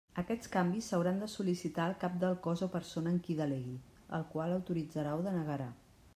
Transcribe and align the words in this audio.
Aquests 0.19 0.49
canvis 0.53 0.85
s'hauran 0.91 1.19
de 1.23 1.27
sol·licitar 1.33 1.85
al 1.85 1.93
Cap 2.05 2.15
del 2.23 2.33
Cos 2.47 2.65
o 2.69 2.71
persona 2.77 3.13
en 3.17 3.21
qui 3.27 3.37
delegui, 3.43 3.77
el 4.21 4.27
qual 4.35 4.57
autoritzarà 4.59 5.15
o 5.21 5.25
denegarà. 5.31 5.71